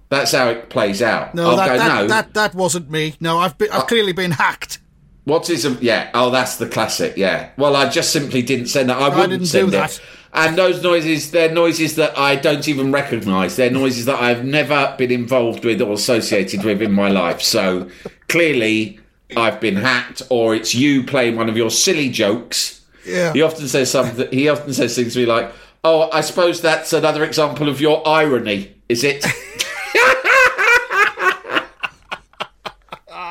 That's 0.08 0.32
how 0.32 0.48
it 0.48 0.70
plays 0.70 1.02
out. 1.02 1.34
No, 1.34 1.50
I'll 1.50 1.56
that, 1.56 1.66
go. 1.66 1.78
that, 1.78 1.88
no. 1.88 2.08
that 2.08 2.34
that 2.34 2.54
wasn't 2.54 2.90
me. 2.90 3.14
No, 3.20 3.38
I've 3.38 3.58
been, 3.58 3.70
I've 3.70 3.82
uh, 3.82 3.86
clearly 3.86 4.12
been 4.12 4.32
hacked. 4.32 4.78
What's 5.24 5.48
his? 5.48 5.64
Yeah. 5.82 6.10
Oh, 6.14 6.30
that's 6.30 6.56
the 6.56 6.66
classic. 6.66 7.16
Yeah. 7.16 7.50
Well, 7.58 7.76
I 7.76 7.90
just 7.90 8.12
simply 8.12 8.40
didn't 8.40 8.68
send 8.68 8.88
that. 8.88 8.96
I 8.96 9.10
wouldn't 9.10 9.30
didn't 9.30 9.40
do 9.40 9.46
send 9.46 9.72
that. 9.72 9.96
it. 9.96 10.00
And 10.32 10.56
those 10.56 10.82
noises, 10.82 11.30
they're 11.30 11.52
noises 11.52 11.96
that 11.96 12.16
I 12.16 12.36
don't 12.36 12.66
even 12.68 12.92
recognise. 12.92 13.56
They're 13.56 13.70
noises 13.70 14.04
that 14.06 14.20
I've 14.20 14.44
never 14.44 14.94
been 14.96 15.10
involved 15.10 15.64
with 15.64 15.80
or 15.82 15.92
associated 15.94 16.64
with 16.64 16.80
in 16.80 16.92
my 16.92 17.08
life. 17.08 17.42
So 17.42 17.90
clearly, 18.28 19.00
I've 19.36 19.60
been 19.60 19.76
hacked, 19.76 20.22
or 20.30 20.54
it's 20.54 20.74
you 20.74 21.02
playing 21.04 21.36
one 21.36 21.48
of 21.48 21.56
your 21.56 21.70
silly 21.70 22.08
jokes. 22.08 22.84
Yeah. 23.06 23.32
He 23.32 23.42
often 23.42 23.68
says 23.68 23.90
something. 23.90 24.30
He 24.30 24.48
often 24.48 24.72
says 24.72 24.96
things 24.96 25.14
to 25.14 25.20
me 25.20 25.26
like, 25.26 25.52
"Oh, 25.84 26.10
I 26.10 26.22
suppose 26.22 26.62
that's 26.62 26.92
another 26.92 27.24
example 27.24 27.68
of 27.68 27.80
your 27.80 28.06
irony, 28.06 28.74
is 28.88 29.04
it?" 29.04 29.24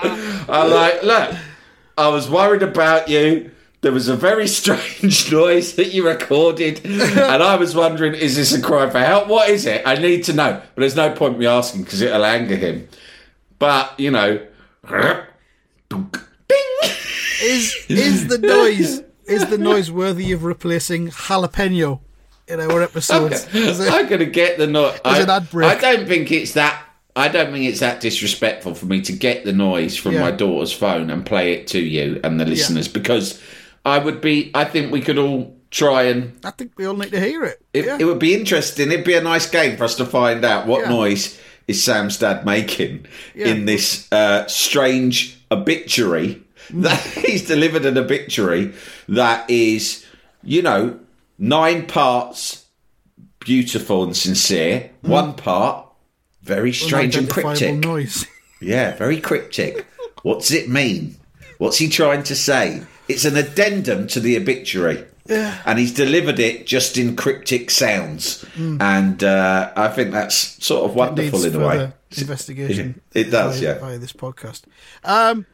I'm 0.04 0.70
like, 0.72 1.04
look, 1.04 1.36
I 1.98 2.08
was 2.10 2.30
worried 2.30 2.64
about 2.64 3.10
you. 3.10 3.52
There 3.82 3.92
was 3.92 4.08
a 4.08 4.16
very 4.16 4.48
strange 4.48 5.32
noise 5.32 5.76
that 5.76 5.94
you 5.94 6.08
recorded, 6.08 6.82
and 6.84 7.44
I 7.44 7.56
was 7.58 7.76
wondering, 7.76 8.16
is 8.16 8.36
this 8.36 8.52
a 8.54 8.62
cry 8.62 8.90
for 8.90 9.00
help? 9.00 9.28
What 9.28 9.50
is 9.50 9.66
it? 9.68 9.84
I 9.86 9.96
need 9.96 10.24
to 10.26 10.34
know. 10.34 10.62
But 10.76 10.82
there's 10.82 10.96
no 10.96 11.12
point 11.12 11.38
me 11.38 11.46
asking 11.46 11.84
because 11.84 12.02
it'll 12.02 12.26
anger 12.26 12.56
him. 12.56 12.88
But 13.60 14.00
you 14.00 14.10
know, 14.12 14.46
ding. 15.90 16.08
Is 17.42 17.76
is 17.90 18.28
the 18.28 18.40
noise 18.40 19.04
is 19.26 19.46
the 19.48 19.58
noise 19.58 19.92
worthy 19.92 20.32
of 20.32 20.44
replacing 20.44 21.10
jalapeno 21.10 22.00
in 22.48 22.60
our 22.60 22.82
episodes? 22.82 23.46
Is 23.54 23.80
it- 23.80 23.92
I'm 23.94 24.08
gonna 24.08 24.26
get 24.26 24.58
the 24.58 24.68
noise. 24.68 25.00
I, 25.06 25.20
an 25.22 25.30
ad 25.30 25.50
break. 25.52 25.70
I 25.70 25.80
don't 25.80 26.08
think 26.08 26.32
it's 26.32 26.54
that. 26.54 26.84
I 27.18 27.28
don't 27.30 27.52
think 27.52 27.66
it's 27.66 27.80
that 27.80 28.00
disrespectful 28.00 28.76
for 28.76 28.86
me 28.86 29.02
to 29.02 29.12
get 29.12 29.44
the 29.44 29.52
noise 29.54 29.98
from 29.98 30.14
Yeah. 30.14 30.22
my 30.22 30.32
daughter's 30.32 30.72
phone 30.72 31.10
and 31.10 31.26
play 31.26 31.54
it 31.54 31.68
to 31.68 31.80
you 31.80 32.20
and 32.24 32.40
the 32.40 32.46
listeners 32.46 32.88
because 32.88 33.42
I 33.84 33.98
would 33.98 34.22
be. 34.22 34.52
I 34.54 34.66
think 34.66 34.92
we 34.92 35.02
could 35.02 35.18
all 35.18 35.56
try 35.72 36.04
and 36.04 36.34
I 36.46 36.52
think 36.52 36.74
we 36.78 36.86
all 36.86 36.96
need 36.96 37.12
to 37.12 37.20
hear 37.20 37.44
it. 37.44 37.62
It, 37.74 37.86
yeah. 37.86 37.98
it 38.00 38.06
would 38.06 38.20
be 38.20 38.34
interesting. 38.36 38.92
It'd 38.92 39.04
be 39.04 39.16
a 39.16 39.22
nice 39.22 39.50
game 39.50 39.76
for 39.78 39.84
us 39.84 39.96
to 39.96 40.06
find 40.06 40.46
out 40.46 40.68
what 40.68 40.82
Yeah. 40.84 40.90
noise 40.90 41.38
is 41.68 41.84
Sam's 41.84 42.18
dad 42.20 42.46
making 42.46 43.06
Yeah. 43.36 43.48
in 43.48 43.66
this 43.66 44.08
uh, 44.12 44.46
strange 44.48 45.38
obituary. 45.52 46.42
That 46.70 47.00
he's 47.26 47.48
delivered 47.48 47.86
an 47.86 47.98
obituary 47.98 48.74
that 49.10 49.50
is, 49.50 50.06
you 50.44 50.62
know, 50.62 51.00
nine 51.40 51.86
parts 51.88 52.66
beautiful 53.40 54.04
and 54.04 54.16
sincere, 54.16 54.90
one 55.02 55.34
part 55.34 55.87
very 56.48 56.74
strange 56.74 57.16
and 57.16 57.30
cryptic. 57.30 57.76
noise. 57.76 58.26
Yeah, 58.60 58.96
very 58.96 59.22
cryptic. 59.22 59.86
What's 60.24 60.50
it 60.50 60.68
mean? 60.68 61.18
What's 61.60 61.78
he 61.78 61.90
trying 61.90 62.24
to 62.24 62.36
say? 62.36 62.82
It's 63.08 63.24
an 63.24 63.38
addendum 63.38 64.08
to 64.08 64.20
the 64.20 64.36
obituary. 64.36 65.06
Yeah. 65.28 65.62
And 65.64 65.78
he's 65.78 65.94
delivered 65.94 66.40
it 66.40 66.66
just 66.66 66.98
in 66.98 67.16
cryptic 67.16 67.70
sounds. 67.70 68.44
And 68.58 69.24
uh, 69.24 69.72
I 69.76 69.90
think 69.90 70.12
that's 70.12 70.36
sort 70.66 70.90
of 70.90 70.96
wonderful 70.96 71.46
in 71.46 71.54
a 71.56 71.68
way. 71.68 71.92
investigation. 72.18 73.00
It 73.14 73.26
does, 73.30 73.60
via, 73.60 73.76
yeah. 73.76 73.80
Via 73.80 74.00
this 74.00 74.14
podcast. 74.14 74.64
Um, 75.04 75.46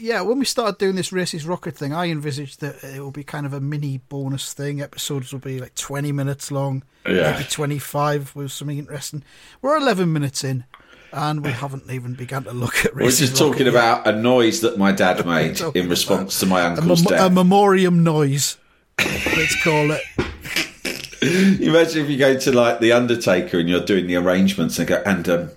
yeah, 0.00 0.20
when 0.22 0.38
we 0.38 0.44
started 0.44 0.78
doing 0.78 0.96
this 0.96 1.10
racist 1.10 1.48
rocket 1.48 1.76
thing, 1.76 1.92
I 1.92 2.06
envisaged 2.10 2.60
that 2.60 2.82
it 2.84 3.00
will 3.00 3.10
be 3.10 3.24
kind 3.24 3.46
of 3.46 3.52
a 3.52 3.60
mini 3.60 3.98
bonus 4.08 4.52
thing. 4.52 4.80
Episodes 4.80 5.32
will 5.32 5.40
be 5.40 5.58
like 5.60 5.74
twenty 5.74 6.12
minutes 6.12 6.50
long, 6.50 6.82
Yeah. 7.06 7.32
maybe 7.32 7.44
twenty-five 7.50 8.34
with 8.34 8.52
something 8.52 8.78
interesting. 8.78 9.22
We're 9.62 9.76
eleven 9.76 10.12
minutes 10.12 10.44
in, 10.44 10.64
and 11.12 11.44
we 11.44 11.50
haven't 11.52 11.90
even 11.90 12.14
begun 12.14 12.44
to 12.44 12.52
look 12.52 12.84
at. 12.84 12.94
We're 12.94 13.10
just 13.10 13.36
talking 13.36 13.52
rocket 13.52 13.64
yet. 13.64 13.68
about 13.74 14.06
a 14.06 14.12
noise 14.12 14.60
that 14.60 14.78
my 14.78 14.92
dad 14.92 15.24
made 15.26 15.60
in 15.74 15.88
response 15.88 16.40
to 16.40 16.46
my 16.46 16.60
a, 16.62 16.70
uncle's 16.70 17.08
mem- 17.08 17.20
a 17.20 17.30
memoriam 17.30 18.02
noise. 18.02 18.56
Let's 18.98 19.62
call 19.62 19.90
it. 19.92 20.02
Imagine 21.20 22.04
if 22.04 22.10
you 22.10 22.16
go 22.16 22.38
to 22.38 22.52
like 22.52 22.78
the 22.80 22.92
Undertaker 22.92 23.58
and 23.58 23.68
you're 23.68 23.84
doing 23.84 24.06
the 24.06 24.16
arrangements 24.16 24.78
and 24.78 24.86
go 24.88 25.02
and 25.04 25.28
um, 25.28 25.50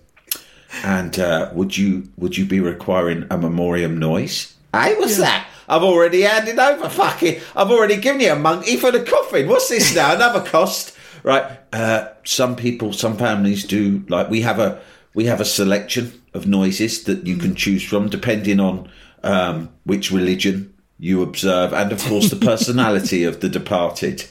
and 0.84 1.18
uh, 1.20 1.50
would 1.54 1.78
you 1.78 2.10
would 2.18 2.38
you 2.38 2.46
be 2.46 2.60
requiring 2.60 3.26
a 3.30 3.38
memoriam 3.38 3.98
noise? 3.98 4.56
Hey, 4.74 4.96
what's 4.96 5.18
that? 5.18 5.48
I've 5.68 5.84
already 5.84 6.22
handed 6.22 6.60
over. 6.60 6.90
Fucking, 6.90 7.40
I've 7.56 7.72
already 7.72 7.98
given 7.98 8.22
you 8.22 8.34
a 8.34 8.36
monkey 8.36 8.78
for 8.78 8.92
the 8.92 9.04
coffin. 9.04 9.48
What's 9.48 9.70
this 9.70 9.96
now? 9.96 10.16
Another 10.16 10.42
cost, 10.42 10.96
right? 11.24 11.60
Uh, 11.72 12.10
some 12.24 12.56
people, 12.56 12.94
some 12.94 13.18
families 13.18 13.66
do 13.66 14.04
like 14.10 14.30
we 14.30 14.42
have 14.42 14.60
a 14.60 14.82
we 15.14 15.26
have 15.26 15.42
a 15.42 15.46
selection 15.46 16.22
of 16.34 16.48
noises 16.48 17.04
that 17.04 17.26
you 17.28 17.38
can 17.38 17.56
choose 17.56 17.84
from 17.84 18.10
depending 18.10 18.60
on 18.60 18.90
um, 19.24 19.70
which 19.84 20.12
religion 20.12 20.74
you 20.98 21.22
observe 21.22 21.74
and 21.74 21.92
of 21.92 22.02
course 22.04 22.30
the 22.30 22.36
personality 22.48 23.24
of 23.24 23.42
the 23.42 23.50
departed. 23.50 24.26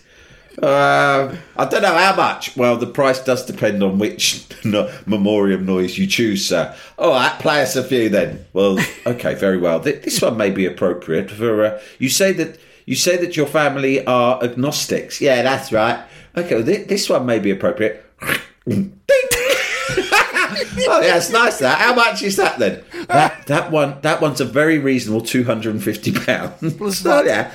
Uh, 0.62 1.34
I 1.56 1.64
don't 1.64 1.82
know 1.82 1.94
how 1.96 2.14
much. 2.14 2.56
Well, 2.56 2.76
the 2.76 2.86
price 2.86 3.18
does 3.24 3.46
depend 3.46 3.82
on 3.82 3.98
which 3.98 4.44
no, 4.64 4.92
memoriam 5.06 5.64
noise 5.64 5.96
you 5.98 6.06
choose, 6.06 6.46
sir. 6.48 6.74
All 6.98 7.10
right, 7.12 7.38
play 7.38 7.62
us 7.62 7.76
a 7.76 7.84
few 7.84 8.08
then. 8.08 8.44
Well, 8.52 8.78
okay, 9.06 9.34
very 9.34 9.56
well. 9.58 9.80
Th- 9.80 10.02
This 10.02 10.20
one 10.20 10.36
may 10.36 10.50
be 10.50 10.66
appropriate 10.66 11.30
for. 11.30 11.64
Uh, 11.64 11.80
you 11.98 12.08
say 12.10 12.32
that 12.34 12.58
you 12.86 12.94
say 12.96 13.16
that 13.18 13.36
your 13.36 13.46
family 13.46 14.04
are 14.06 14.42
agnostics. 14.42 15.20
Yeah, 15.20 15.42
that's 15.42 15.72
right. 15.72 16.04
Okay, 16.36 16.54
well, 16.56 16.64
thi- 16.64 16.84
this 16.84 17.08
one 17.08 17.24
may 17.26 17.38
be 17.38 17.50
appropriate. 17.50 18.04
Oh, 20.92 21.00
yeah, 21.02 21.16
it's 21.18 21.30
nice. 21.30 21.58
That. 21.58 21.78
How 21.78 21.94
much 21.94 22.22
is 22.22 22.36
that 22.36 22.58
then? 22.58 22.82
That 23.08 23.46
that 23.46 23.70
one. 23.70 24.00
That 24.02 24.20
one's 24.20 24.40
a 24.40 24.44
very 24.44 24.78
reasonable 24.78 25.20
two 25.20 25.44
hundred 25.44 25.74
and 25.74 25.82
fifty 25.82 26.12
pounds. 26.12 26.62
Oh, 27.04 27.22
yeah. 27.24 27.50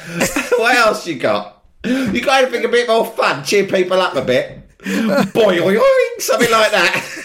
what 0.57 0.75
else 0.75 1.05
you 1.07 1.15
got? 1.19 1.54
You 1.85 2.21
got 2.21 2.41
to 2.41 2.47
anything 2.47 2.65
a 2.65 2.69
bit 2.69 2.87
more 2.87 3.05
fun? 3.05 3.43
Cheer 3.43 3.65
people 3.65 3.99
up 4.01 4.15
a 4.15 4.21
bit. 4.23 4.59
Boy, 5.33 5.59
oy, 5.63 5.77
oy, 5.77 6.07
something 6.19 6.51
like 6.51 6.71
that. 6.71 7.23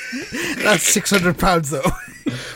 That's 0.63 0.83
six 0.83 1.11
hundred 1.11 1.39
pounds 1.39 1.71
though. 1.71 1.83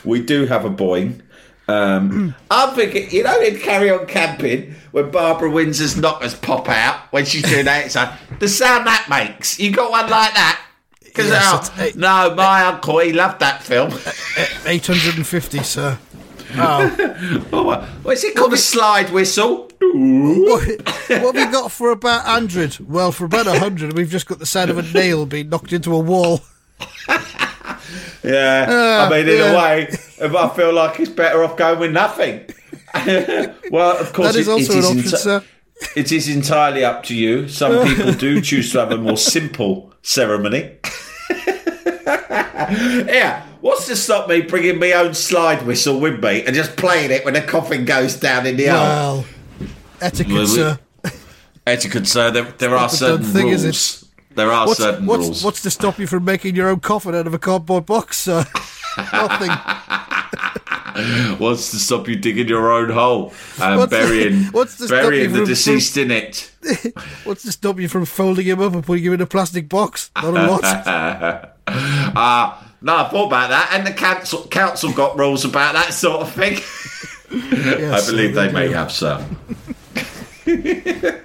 We 0.04 0.20
do 0.22 0.46
have 0.46 0.64
a 0.64 0.70
Boeing. 0.70 1.20
Um, 1.66 2.34
I'm 2.50 2.74
thinking, 2.74 3.10
you 3.10 3.22
know, 3.22 3.40
in 3.40 3.58
Carry 3.58 3.90
On 3.90 4.06
Camping, 4.06 4.74
when 4.92 5.10
Barbara 5.10 5.50
Windsor's 5.50 5.96
knockers 5.96 6.34
pop 6.34 6.68
out 6.68 7.10
when 7.12 7.24
she's 7.24 7.42
doing 7.42 7.64
that, 7.64 7.86
it's 7.86 7.94
like, 7.96 8.10
the 8.38 8.48
sound 8.48 8.86
that 8.86 9.06
makes. 9.08 9.58
You 9.58 9.70
got 9.72 9.90
one 9.90 10.10
like 10.10 10.34
that? 10.34 10.60
Because 11.02 11.28
Yes, 11.30 11.68
it's- 11.78 11.94
no, 11.96 12.34
my 12.34 12.64
uncle, 12.64 12.98
he 12.98 13.12
loved 13.14 13.40
that 13.40 13.62
film. 13.62 13.90
Eight 14.66 14.86
hundred 14.86 15.16
and 15.16 15.26
fifty, 15.26 15.62
sir. 15.62 15.98
Oh, 16.56 17.46
oh, 17.52 17.62
what- 17.64 17.82
what 18.02 18.12
is 18.14 18.24
it 18.24 18.36
called? 18.36 18.52
A 18.52 18.56
slide 18.56 19.10
whistle. 19.10 19.70
what, 19.80 20.68
what 21.08 21.08
have 21.08 21.34
we 21.34 21.46
got 21.46 21.70
for 21.72 21.90
about 21.90 22.24
hundred? 22.24 22.78
Well, 22.80 23.12
for 23.12 23.24
about 23.24 23.46
hundred, 23.46 23.96
we've 23.96 24.10
just 24.10 24.26
got 24.26 24.38
the 24.38 24.46
sound 24.46 24.70
of 24.70 24.78
a 24.78 24.82
nail 24.82 25.26
being 25.26 25.48
knocked 25.48 25.72
into 25.72 25.94
a 25.94 25.98
wall. 25.98 26.40
Yeah, 28.22 28.66
I 28.66 29.06
ah, 29.06 29.10
mean, 29.10 29.28
in 29.28 29.36
yeah. 29.36 29.52
a 29.52 29.56
way, 29.58 29.82
if 29.90 30.34
I 30.34 30.48
feel 30.56 30.72
like 30.72 30.98
it's 30.98 31.10
better 31.10 31.44
off 31.44 31.58
going 31.58 31.78
with 31.78 31.92
nothing. 31.92 32.46
well, 33.70 33.98
of 33.98 34.14
course, 34.14 34.32
That 34.32 34.40
is 34.40 34.48
it- 34.48 34.50
also 34.50 34.72
it 34.72 34.76
an 34.76 34.78
is 34.78 34.86
option, 34.86 35.02
enti- 35.02 35.16
sir. 35.18 35.44
It 35.94 36.10
is 36.10 36.28
entirely 36.28 36.84
up 36.86 37.02
to 37.04 37.14
you. 37.14 37.48
Some 37.48 37.86
people 37.86 38.12
do 38.12 38.40
choose 38.40 38.72
to 38.72 38.78
have 38.78 38.92
a 38.92 38.96
more 38.96 39.18
simple 39.18 39.92
ceremony. 40.02 40.78
yeah, 42.06 43.44
what's 43.60 43.86
to 43.86 43.96
stop 43.96 44.28
me 44.28 44.42
bringing 44.42 44.78
my 44.78 44.92
own 44.92 45.14
slide 45.14 45.64
whistle 45.66 45.98
with 46.00 46.22
me 46.22 46.44
and 46.44 46.54
just 46.54 46.76
playing 46.76 47.10
it 47.10 47.24
when 47.24 47.34
the 47.34 47.42
coffin 47.42 47.84
goes 47.84 48.16
down 48.16 48.46
in 48.46 48.56
the 48.56 48.66
hole? 48.66 48.78
Well, 48.78 49.24
etiquette, 50.00 50.32
Well, 50.32 50.42
we- 50.42 50.46
sir. 50.48 50.78
Etiquette, 51.66 52.06
sir. 52.06 52.30
There, 52.30 52.44
there 52.58 52.76
are 52.76 52.88
certain 52.90 53.22
done 53.22 53.32
thing, 53.32 53.48
is 53.48 53.64
rules. 53.64 54.04
There 54.34 54.52
are 54.52 54.66
What's, 54.66 54.80
certain 54.80 55.06
what's, 55.06 55.22
rules. 55.24 55.44
what's 55.44 55.62
to 55.62 55.70
stop 55.70 55.98
you 55.98 56.06
from 56.06 56.24
making 56.24 56.56
your 56.56 56.68
own 56.68 56.80
coffin 56.80 57.14
out 57.14 57.26
of 57.26 57.32
a 57.32 57.38
cardboard 57.38 57.86
box, 57.86 58.18
sir? 58.18 58.44
Nothing. 59.12 59.50
What's 61.38 61.70
to 61.72 61.78
stop 61.78 62.06
you 62.06 62.16
digging 62.16 62.48
your 62.48 62.70
own 62.70 62.90
hole 62.90 63.32
and 63.60 63.78
What's 63.78 63.90
to- 63.92 63.98
burying, 63.98 64.42
what's 64.52 64.76
to 64.76 64.86
stop 64.86 65.02
burying 65.02 65.22
you 65.24 65.28
the 65.30 65.36
from- 65.38 65.46
deceased 65.46 65.96
in 65.96 66.10
it? 66.10 66.52
What's 67.24 67.42
to 67.44 67.52
stop 67.52 67.80
you 67.80 67.88
from 67.88 68.04
folding 68.04 68.46
him 68.46 68.60
up 68.60 68.74
and 68.74 68.84
putting 68.84 69.04
him 69.04 69.14
in 69.14 69.20
a 69.20 69.26
plastic 69.26 69.68
box? 69.68 70.10
Not 70.16 70.36
a 70.36 70.46
lot. 70.46 71.53
Ah, 72.16 72.72
no, 72.80 72.96
I 72.96 73.08
thought 73.08 73.26
about 73.26 73.50
that, 73.50 73.70
and 73.72 73.86
the 73.86 73.92
council 73.92 74.46
council 74.48 74.92
got 74.92 75.18
rules 75.18 75.44
about 75.44 75.74
that 75.74 75.92
sort 75.92 76.20
of 76.20 76.32
thing. 76.32 76.58
I 77.30 78.02
believe 78.06 78.34
sir, 78.34 78.46
they 78.46 78.52
may 78.52 78.70
have, 78.70 78.92
sir. 78.92 79.26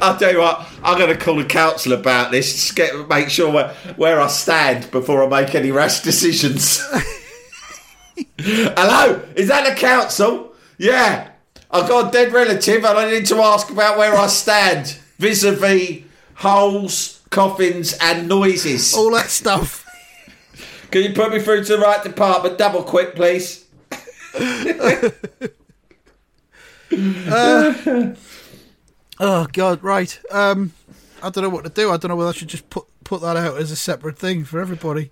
I'll 0.00 0.16
tell 0.16 0.32
you 0.32 0.38
what, 0.38 0.66
I'm 0.82 0.96
going 0.98 1.16
to 1.16 1.22
call 1.22 1.36
the 1.36 1.44
council 1.44 1.92
about 1.92 2.30
this, 2.30 2.52
just 2.52 2.76
get, 2.76 3.08
make 3.08 3.28
sure 3.30 3.50
where, 3.52 3.74
where 3.96 4.20
I 4.20 4.28
stand 4.28 4.90
before 4.92 5.24
I 5.24 5.42
make 5.42 5.54
any 5.54 5.72
rash 5.72 6.00
decisions. 6.00 6.78
Hello, 8.38 9.22
is 9.34 9.48
that 9.48 9.68
the 9.68 9.74
council? 9.74 10.54
Yeah. 10.78 11.30
I've 11.70 11.88
got 11.88 12.08
a 12.08 12.10
dead 12.12 12.32
relative 12.32 12.84
and 12.84 12.98
I 12.98 13.10
need 13.10 13.26
to 13.26 13.36
ask 13.38 13.68
about 13.68 13.98
where 13.98 14.14
I 14.14 14.28
stand 14.28 14.98
vis 15.18 15.42
a 15.42 15.50
vis 15.52 16.02
holes, 16.34 17.20
coffins, 17.30 17.96
and 18.00 18.28
noises. 18.28 18.94
All 18.94 19.10
that 19.12 19.26
stuff. 19.26 19.85
Can 20.96 21.04
you 21.04 21.12
put 21.12 21.30
me 21.30 21.38
through 21.40 21.62
to 21.64 21.76
the 21.76 21.82
right 21.82 22.02
department? 22.02 22.56
Double 22.56 22.82
quick, 22.82 23.14
please. 23.14 23.66
Oh 29.18 29.46
God, 29.52 29.82
right. 29.82 30.18
Um, 30.30 30.72
I 31.22 31.28
don't 31.28 31.44
know 31.44 31.50
what 31.50 31.64
to 31.64 31.70
do. 31.70 31.90
I 31.90 31.98
don't 31.98 32.08
know 32.08 32.16
whether 32.16 32.30
I 32.30 32.32
should 32.32 32.48
just 32.48 32.70
put 32.70 32.86
put 33.04 33.20
that 33.20 33.36
out 33.36 33.58
as 33.58 33.70
a 33.70 33.76
separate 33.76 34.18
thing 34.18 34.44
for 34.44 34.58
everybody 34.58 35.10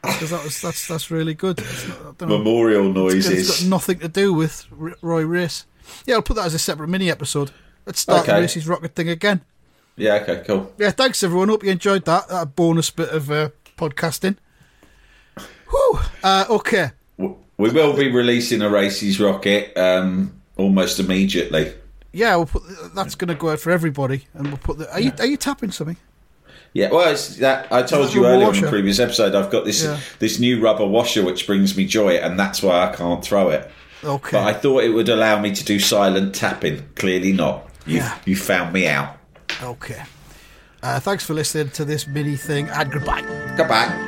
because 0.00 0.30
that 0.30 0.42
was 0.42 0.62
that's 0.62 0.88
that's 0.88 1.10
really 1.10 1.34
good. 1.34 1.58
Not, 1.58 2.16
don't 2.16 2.28
know. 2.30 2.38
Memorial 2.38 2.86
It's 2.88 3.26
noises. 3.26 3.60
got 3.60 3.68
nothing 3.68 3.98
to 3.98 4.08
do 4.08 4.32
with 4.32 4.66
Roy 5.02 5.24
Race. 5.26 5.66
Yeah, 6.06 6.14
I'll 6.14 6.22
put 6.22 6.36
that 6.36 6.46
as 6.46 6.54
a 6.54 6.58
separate 6.58 6.88
mini 6.88 7.10
episode. 7.10 7.50
Let's 7.84 8.00
start 8.00 8.24
the 8.24 8.32
Okay. 8.32 8.40
Race's 8.40 8.66
Rocket 8.66 8.94
thing 8.94 9.10
again. 9.10 9.42
Yeah, 9.94 10.14
okay, 10.22 10.42
cool. 10.46 10.72
Yeah, 10.78 10.90
thanks 10.90 11.22
everyone. 11.22 11.48
Hope 11.50 11.64
you 11.64 11.70
enjoyed 11.70 12.06
that. 12.06 12.28
That 12.28 12.56
bonus 12.56 12.88
bit 12.90 13.10
of 13.10 13.30
uh, 13.30 13.50
podcasting. 13.76 14.36
Whew. 15.70 15.98
Uh, 16.22 16.44
okay. 16.50 16.90
We 17.16 17.70
will 17.70 17.96
be 17.96 18.10
releasing 18.10 18.62
a 18.62 18.68
Race's 18.70 19.18
Rocket 19.18 19.76
um, 19.76 20.40
almost 20.56 21.00
immediately. 21.00 21.72
Yeah, 22.12 22.36
we'll 22.36 22.46
put 22.46 22.62
that's 22.94 23.14
going 23.16 23.28
to 23.28 23.34
go 23.34 23.50
out 23.50 23.60
for 23.60 23.70
everybody, 23.70 24.26
and 24.34 24.48
we'll 24.48 24.56
put 24.58 24.78
the. 24.78 24.90
Are 24.92 25.00
you 25.00 25.12
are 25.18 25.26
you 25.26 25.36
tapping 25.36 25.70
something? 25.72 25.96
Yeah, 26.72 26.90
well, 26.90 27.10
it's 27.12 27.36
that 27.36 27.70
I 27.72 27.82
told 27.82 28.14
you 28.14 28.26
earlier 28.26 28.46
washer? 28.46 28.66
the 28.66 28.70
previous 28.70 28.98
episode. 29.00 29.34
I've 29.34 29.50
got 29.50 29.64
this 29.64 29.82
Yeah. 29.82 29.98
this 30.20 30.38
new 30.38 30.60
rubber 30.60 30.86
washer 30.86 31.24
which 31.24 31.46
brings 31.46 31.76
me 31.76 31.84
joy, 31.86 32.16
and 32.16 32.38
that's 32.38 32.62
why 32.62 32.88
I 32.88 32.94
can't 32.94 33.24
throw 33.24 33.50
it. 33.50 33.68
Okay. 34.04 34.36
But 34.38 34.46
I 34.46 34.52
thought 34.52 34.84
it 34.84 34.90
would 34.90 35.08
allow 35.08 35.40
me 35.40 35.52
to 35.54 35.64
do 35.64 35.78
silent 35.80 36.34
tapping. 36.34 36.88
Clearly 36.94 37.32
not. 37.32 37.68
You 37.86 37.96
Yeah. 37.96 38.16
you 38.24 38.36
found 38.36 38.72
me 38.72 38.86
out. 38.86 39.16
Okay. 39.62 40.02
Uh, 40.82 41.00
thanks 41.00 41.24
for 41.24 41.34
listening 41.34 41.70
to 41.70 41.84
this 41.84 42.06
mini 42.06 42.36
thing, 42.36 42.68
and 42.68 42.92
goodbye. 42.92 43.22
Goodbye. 43.56 44.07